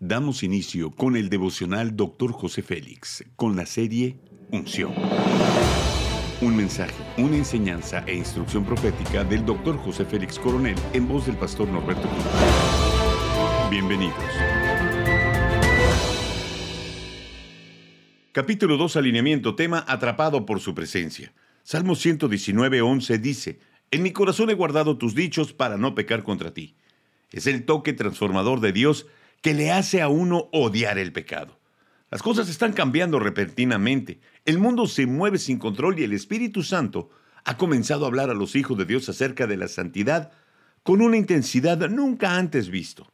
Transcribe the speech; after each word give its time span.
Damos 0.00 0.42
inicio 0.42 0.90
con 0.90 1.16
el 1.16 1.30
devocional 1.30 1.96
Dr. 1.96 2.30
José 2.30 2.60
Félix, 2.60 3.24
con 3.34 3.56
la 3.56 3.64
serie 3.64 4.18
Unción. 4.50 4.92
Un 6.42 6.54
mensaje, 6.54 6.92
una 7.16 7.38
enseñanza 7.38 8.04
e 8.06 8.14
instrucción 8.14 8.66
profética 8.66 9.24
del 9.24 9.46
Dr. 9.46 9.78
José 9.78 10.04
Félix 10.04 10.38
Coronel 10.38 10.76
en 10.92 11.08
voz 11.08 11.24
del 11.24 11.36
pastor 11.36 11.66
Norberto 11.68 12.06
Cruz. 12.10 12.24
Bienvenidos. 13.70 14.22
Capítulo 18.32 18.76
2, 18.76 18.96
alineamiento, 18.96 19.54
tema 19.54 19.82
atrapado 19.88 20.44
por 20.44 20.60
su 20.60 20.74
presencia. 20.74 21.32
Salmo 21.62 21.94
119, 21.94 22.82
11 22.82 23.16
dice, 23.16 23.60
En 23.90 24.02
mi 24.02 24.12
corazón 24.12 24.50
he 24.50 24.54
guardado 24.54 24.98
tus 24.98 25.14
dichos 25.14 25.54
para 25.54 25.78
no 25.78 25.94
pecar 25.94 26.22
contra 26.22 26.52
ti. 26.52 26.76
Es 27.32 27.46
el 27.46 27.64
toque 27.64 27.94
transformador 27.94 28.60
de 28.60 28.72
Dios 28.72 29.06
que 29.40 29.54
le 29.54 29.70
hace 29.70 30.02
a 30.02 30.08
uno 30.08 30.48
odiar 30.52 30.98
el 30.98 31.12
pecado. 31.12 31.58
Las 32.10 32.22
cosas 32.22 32.48
están 32.48 32.72
cambiando 32.72 33.18
repentinamente, 33.18 34.20
el 34.44 34.58
mundo 34.58 34.86
se 34.86 35.06
mueve 35.06 35.38
sin 35.38 35.58
control 35.58 35.98
y 35.98 36.04
el 36.04 36.12
Espíritu 36.12 36.62
Santo 36.62 37.10
ha 37.44 37.56
comenzado 37.56 38.04
a 38.04 38.08
hablar 38.08 38.30
a 38.30 38.34
los 38.34 38.56
hijos 38.56 38.78
de 38.78 38.84
Dios 38.84 39.08
acerca 39.08 39.46
de 39.46 39.56
la 39.56 39.68
santidad 39.68 40.32
con 40.82 41.02
una 41.02 41.16
intensidad 41.16 41.88
nunca 41.88 42.36
antes 42.36 42.70
visto. 42.70 43.12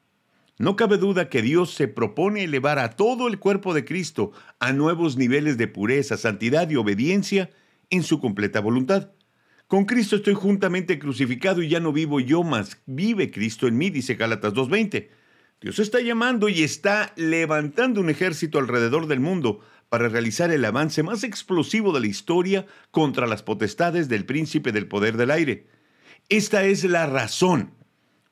No 0.59 0.77
cabe 0.77 0.99
duda 0.99 1.29
que 1.29 1.43
Dios 1.43 1.75
se 1.75 1.89
propone 1.89 2.45
elevar 2.45 2.79
a 2.79 2.91
todo 2.91 3.29
el 3.29 3.39
cuerpo 3.39 3.73
de 3.75 3.85
Cristo 3.85 4.33
a 4.61 4.73
nuevos 4.73 5.17
niveles 5.17 5.57
de 5.57 5.69
pureza, 5.69 6.17
santidad 6.17 6.69
y 6.71 6.77
obediencia 6.77 7.51
en 7.91 8.03
su 8.03 8.21
completa 8.21 8.61
voluntad. 8.61 9.11
Con 9.67 9.87
Cristo 9.87 10.17
estoy 10.17 10.35
juntamente 10.35 10.99
crucificado 10.99 11.63
y 11.63 11.69
ya 11.69 11.81
no 11.81 11.93
vivo 11.93 12.21
yo, 12.21 12.43
más 12.43 12.79
vive 12.85 13.31
Cristo 13.31 13.67
en 13.67 13.79
mí, 13.79 13.89
dice 13.89 14.17
Gálatas 14.17 14.53
2.20. 14.53 15.09
Dios 15.63 15.79
está 15.79 16.01
llamando 16.01 16.49
y 16.49 16.65
está 16.65 17.13
levantando 17.15 18.01
un 18.01 18.11
ejército 18.11 18.59
alrededor 18.59 19.07
del 19.07 19.21
mundo 19.21 19.61
para 19.89 20.09
realizar 20.09 20.51
el 20.51 20.65
avance 20.65 21.05
más 21.05 21.23
explosivo 21.23 21.93
de 21.93 22.01
la 22.01 22.09
historia 22.09 22.67
contra 22.91 23.29
las 23.29 23.45
potestades 23.45 24.09
del 24.09 24.25
príncipe 24.25 24.73
del 24.73 24.89
poder 24.89 25.17
del 25.17 25.31
aire. 25.31 25.69
Esta 26.29 26.65
es 26.65 26.83
la 26.83 27.07
razón 27.07 27.75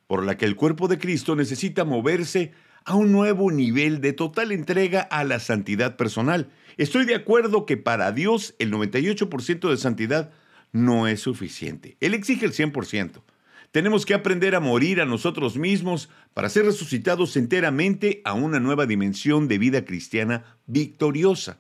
por 0.09 0.25
la 0.25 0.37
que 0.37 0.45
el 0.45 0.57
cuerpo 0.57 0.89
de 0.89 0.99
Cristo 0.99 1.37
necesita 1.37 1.85
moverse 1.85 2.53
a 2.85 2.97
un 2.97 3.13
nuevo 3.13 3.53
nivel 3.53 4.01
de 4.01 4.13
total 4.13 4.51
entrega 4.51 5.01
a 5.01 5.23
la 5.23 5.39
santidad 5.39 5.97
personal. 5.97 6.51
Estoy 6.79 7.05
de 7.05 7.15
acuerdo 7.15 7.65
que 7.65 7.77
para 7.77 8.11
Dios 8.11 8.57
el 8.59 8.73
98% 8.73 9.71
de 9.71 9.77
santidad 9.77 10.33
no 10.73 11.07
es 11.07 11.21
suficiente. 11.21 11.97
Él 12.01 12.15
exige 12.15 12.45
el 12.45 12.53
100%. 12.53 13.23
Tenemos 13.73 14.05
que 14.05 14.15
aprender 14.15 14.57
a 14.57 14.61
morir 14.61 15.01
a 15.01 15.07
nosotros 15.07 15.57
mismos 15.57 16.09
para 16.35 16.49
ser 16.49 16.65
resucitados 16.65 17.37
enteramente 17.37 18.21
a 18.25 18.35
una 18.35 18.59
nueva 18.59 18.87
dimensión 18.87 19.47
de 19.47 19.59
vida 19.59 19.85
cristiana 19.85 20.57
victoriosa. 20.67 21.59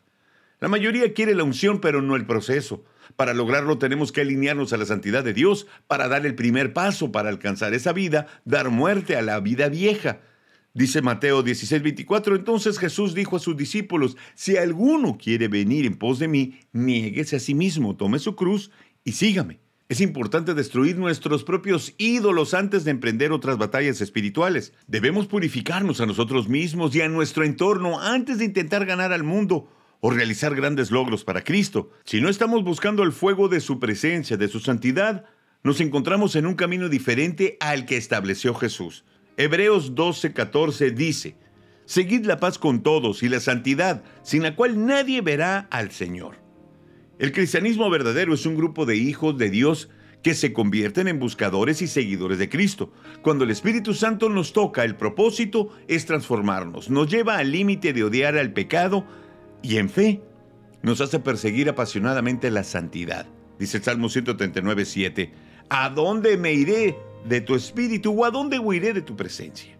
La 0.58 0.66
mayoría 0.66 1.14
quiere 1.14 1.36
la 1.36 1.44
unción, 1.44 1.80
pero 1.80 2.02
no 2.02 2.16
el 2.16 2.26
proceso. 2.26 2.84
Para 3.14 3.32
lograrlo 3.32 3.78
tenemos 3.78 4.10
que 4.10 4.22
alinearnos 4.22 4.72
a 4.72 4.76
la 4.76 4.86
santidad 4.86 5.22
de 5.22 5.34
Dios 5.34 5.68
para 5.86 6.08
dar 6.08 6.26
el 6.26 6.34
primer 6.34 6.72
paso 6.72 7.12
para 7.12 7.28
alcanzar 7.28 7.74
esa 7.74 7.92
vida, 7.92 8.26
dar 8.44 8.70
muerte 8.70 9.16
a 9.16 9.22
la 9.22 9.38
vida 9.38 9.68
vieja. 9.68 10.20
Dice 10.74 11.02
Mateo 11.02 11.44
16:24, 11.44 12.34
entonces 12.34 12.78
Jesús 12.78 13.14
dijo 13.14 13.36
a 13.36 13.40
sus 13.40 13.56
discípulos, 13.56 14.16
si 14.34 14.56
alguno 14.56 15.16
quiere 15.16 15.46
venir 15.46 15.86
en 15.86 15.96
pos 15.96 16.18
de 16.18 16.28
mí, 16.28 16.58
niéguese 16.72 17.36
a 17.36 17.40
sí 17.40 17.54
mismo, 17.54 17.96
tome 17.96 18.18
su 18.18 18.34
cruz 18.34 18.70
y 19.04 19.12
sígame. 19.12 19.60
Es 19.90 20.00
importante 20.00 20.54
destruir 20.54 20.96
nuestros 20.96 21.42
propios 21.42 21.94
ídolos 21.98 22.54
antes 22.54 22.84
de 22.84 22.92
emprender 22.92 23.32
otras 23.32 23.58
batallas 23.58 24.00
espirituales. 24.00 24.72
Debemos 24.86 25.26
purificarnos 25.26 26.00
a 26.00 26.06
nosotros 26.06 26.48
mismos 26.48 26.94
y 26.94 27.00
a 27.00 27.08
nuestro 27.08 27.42
entorno 27.42 27.98
antes 27.98 28.38
de 28.38 28.44
intentar 28.44 28.86
ganar 28.86 29.12
al 29.12 29.24
mundo 29.24 29.68
o 29.98 30.12
realizar 30.12 30.54
grandes 30.54 30.92
logros 30.92 31.24
para 31.24 31.42
Cristo. 31.42 31.90
Si 32.04 32.20
no 32.20 32.28
estamos 32.28 32.62
buscando 32.62 33.02
el 33.02 33.10
fuego 33.10 33.48
de 33.48 33.58
su 33.58 33.80
presencia, 33.80 34.36
de 34.36 34.46
su 34.46 34.60
santidad, 34.60 35.24
nos 35.64 35.80
encontramos 35.80 36.36
en 36.36 36.46
un 36.46 36.54
camino 36.54 36.88
diferente 36.88 37.56
al 37.58 37.84
que 37.84 37.96
estableció 37.96 38.54
Jesús. 38.54 39.04
Hebreos 39.36 39.96
12:14 39.96 40.94
dice, 40.94 41.34
Seguid 41.84 42.26
la 42.26 42.38
paz 42.38 42.58
con 42.60 42.84
todos 42.84 43.24
y 43.24 43.28
la 43.28 43.40
santidad, 43.40 44.04
sin 44.22 44.44
la 44.44 44.54
cual 44.54 44.86
nadie 44.86 45.20
verá 45.20 45.66
al 45.68 45.90
Señor. 45.90 46.39
El 47.20 47.32
cristianismo 47.32 47.90
verdadero 47.90 48.32
es 48.32 48.46
un 48.46 48.56
grupo 48.56 48.86
de 48.86 48.96
hijos 48.96 49.36
de 49.36 49.50
Dios 49.50 49.90
que 50.22 50.32
se 50.32 50.54
convierten 50.54 51.06
en 51.06 51.18
buscadores 51.18 51.82
y 51.82 51.86
seguidores 51.86 52.38
de 52.38 52.48
Cristo. 52.48 52.94
Cuando 53.20 53.44
el 53.44 53.50
Espíritu 53.50 53.92
Santo 53.92 54.30
nos 54.30 54.54
toca, 54.54 54.84
el 54.84 54.96
propósito 54.96 55.68
es 55.86 56.06
transformarnos, 56.06 56.88
nos 56.88 57.10
lleva 57.10 57.36
al 57.36 57.52
límite 57.52 57.92
de 57.92 58.04
odiar 58.04 58.38
al 58.38 58.54
pecado 58.54 59.04
y 59.60 59.76
en 59.76 59.90
fe 59.90 60.22
nos 60.80 61.02
hace 61.02 61.20
perseguir 61.20 61.68
apasionadamente 61.68 62.50
la 62.50 62.64
santidad. 62.64 63.26
Dice 63.58 63.76
el 63.76 63.82
Salmo 63.82 64.08
139, 64.08 64.86
7, 64.86 65.30
¿A 65.68 65.90
dónde 65.90 66.38
me 66.38 66.54
iré 66.54 66.96
de 67.28 67.42
tu 67.42 67.54
espíritu 67.54 68.18
o 68.18 68.24
a 68.24 68.30
dónde 68.30 68.58
huiré 68.58 68.94
de 68.94 69.02
tu 69.02 69.14
presencia? 69.14 69.76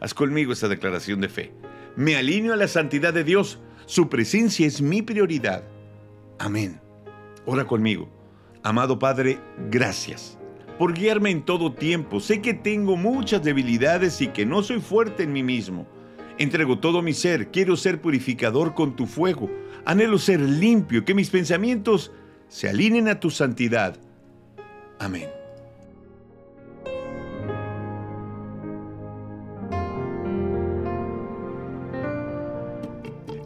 Haz 0.00 0.12
conmigo 0.12 0.52
esta 0.52 0.68
declaración 0.68 1.22
de 1.22 1.30
fe. 1.30 1.50
Me 1.96 2.16
alineo 2.16 2.52
a 2.52 2.56
la 2.56 2.68
santidad 2.68 3.14
de 3.14 3.24
Dios. 3.24 3.58
Su 3.86 4.10
presencia 4.10 4.66
es 4.66 4.82
mi 4.82 5.00
prioridad. 5.00 5.64
Amén. 6.38 6.80
Ora 7.46 7.66
conmigo. 7.66 8.08
Amado 8.62 8.98
Padre, 8.98 9.38
gracias 9.70 10.38
por 10.78 10.94
guiarme 10.94 11.30
en 11.30 11.42
todo 11.42 11.72
tiempo. 11.72 12.20
Sé 12.20 12.40
que 12.40 12.54
tengo 12.54 12.96
muchas 12.96 13.42
debilidades 13.42 14.20
y 14.20 14.28
que 14.28 14.46
no 14.46 14.62
soy 14.62 14.80
fuerte 14.80 15.24
en 15.24 15.32
mí 15.32 15.42
mismo. 15.42 15.86
Entrego 16.38 16.78
todo 16.78 17.02
mi 17.02 17.14
ser, 17.14 17.50
quiero 17.50 17.76
ser 17.76 18.00
purificador 18.00 18.74
con 18.74 18.94
tu 18.94 19.06
fuego. 19.06 19.50
Anhelo 19.84 20.18
ser 20.18 20.40
limpio, 20.40 21.04
que 21.04 21.14
mis 21.14 21.30
pensamientos 21.30 22.12
se 22.46 22.68
alineen 22.68 23.08
a 23.08 23.18
tu 23.18 23.30
santidad. 23.30 23.98
Amén. 25.00 25.37